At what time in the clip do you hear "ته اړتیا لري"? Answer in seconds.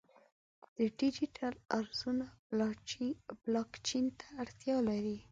4.19-5.17